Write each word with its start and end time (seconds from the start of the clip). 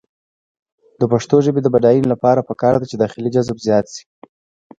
د 0.99 1.01
پښتو 1.11 1.35
ژبې 1.45 1.61
د 1.63 1.67
بډاینې 1.73 2.07
لپاره 2.13 2.47
پکار 2.49 2.73
ده 2.79 2.85
چې 2.91 2.95
داخلي 2.97 3.29
جذب 3.35 3.57
زیات 3.65 3.85
شي. 3.95 4.03